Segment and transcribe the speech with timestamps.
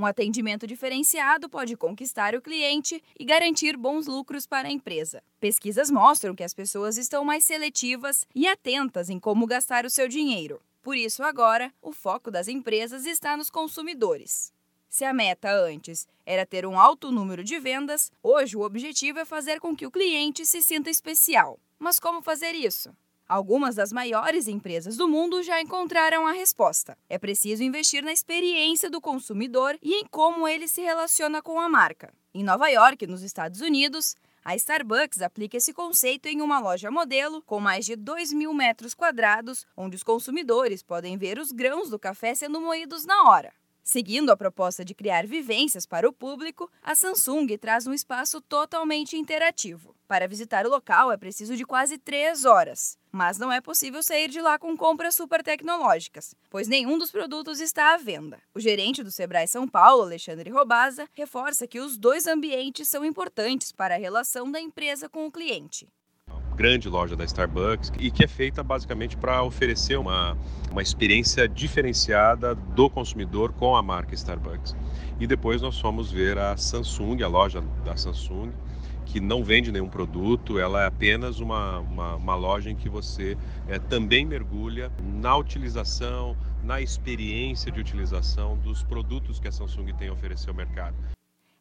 [0.00, 5.22] Um atendimento diferenciado pode conquistar o cliente e garantir bons lucros para a empresa.
[5.38, 10.08] Pesquisas mostram que as pessoas estão mais seletivas e atentas em como gastar o seu
[10.08, 10.58] dinheiro.
[10.80, 14.54] Por isso, agora, o foco das empresas está nos consumidores.
[14.88, 19.26] Se a meta antes era ter um alto número de vendas, hoje o objetivo é
[19.26, 21.60] fazer com que o cliente se sinta especial.
[21.78, 22.90] Mas como fazer isso?
[23.30, 26.98] Algumas das maiores empresas do mundo já encontraram a resposta.
[27.08, 31.68] É preciso investir na experiência do consumidor e em como ele se relaciona com a
[31.68, 32.12] marca.
[32.34, 37.40] Em Nova York, nos Estados Unidos, a Starbucks aplica esse conceito em uma loja modelo
[37.42, 42.00] com mais de 2 mil metros quadrados, onde os consumidores podem ver os grãos do
[42.00, 43.52] café sendo moídos na hora.
[43.92, 49.16] Seguindo a proposta de criar vivências para o público, a Samsung traz um espaço totalmente
[49.16, 49.96] interativo.
[50.06, 54.28] Para visitar o local é preciso de quase três horas, mas não é possível sair
[54.28, 58.40] de lá com compras super tecnológicas, pois nenhum dos produtos está à venda.
[58.54, 63.72] O gerente do Sebrae São Paulo, Alexandre Robaza, reforça que os dois ambientes são importantes
[63.72, 65.88] para a relação da empresa com o cliente
[66.60, 70.36] grande loja da Starbucks e que é feita basicamente para oferecer uma,
[70.70, 74.76] uma experiência diferenciada do consumidor com a marca Starbucks.
[75.18, 78.52] E depois nós fomos ver a Samsung, a loja da Samsung,
[79.06, 83.38] que não vende nenhum produto, ela é apenas uma, uma, uma loja em que você
[83.66, 90.08] é, também mergulha na utilização, na experiência de utilização dos produtos que a Samsung tem
[90.08, 90.94] a oferecer ao mercado.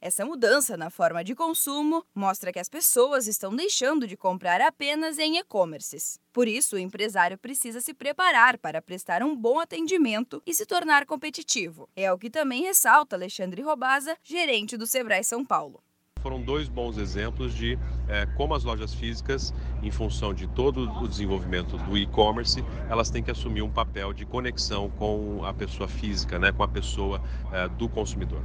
[0.00, 5.18] Essa mudança na forma de consumo mostra que as pessoas estão deixando de comprar apenas
[5.18, 6.20] em e-commerces.
[6.32, 11.04] Por isso, o empresário precisa se preparar para prestar um bom atendimento e se tornar
[11.04, 11.88] competitivo.
[11.96, 15.82] É o que também ressalta Alexandre Robaza, gerente do Sebrae São Paulo
[16.20, 21.08] foram dois bons exemplos de é, como as lojas físicas, em função de todo o
[21.08, 26.38] desenvolvimento do e-commerce, elas têm que assumir um papel de conexão com a pessoa física,
[26.38, 28.42] né, com a pessoa é, do consumidor.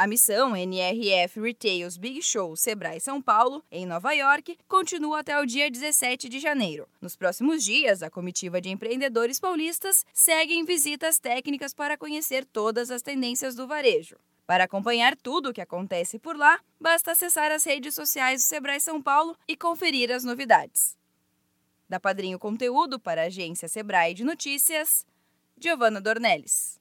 [0.00, 5.44] A missão NRF Retails Big Show Sebrae São Paulo, em Nova York, continua até o
[5.44, 6.88] dia 17 de janeiro.
[7.00, 12.92] Nos próximos dias, a comitiva de empreendedores paulistas segue em visitas técnicas para conhecer todas
[12.92, 14.14] as tendências do varejo.
[14.46, 18.78] Para acompanhar tudo o que acontece por lá, basta acessar as redes sociais do Sebrae
[18.78, 20.96] São Paulo e conferir as novidades.
[21.88, 25.04] Da Padrinho Conteúdo para a agência Sebrae de Notícias,
[25.58, 26.78] Giovana Dornelles.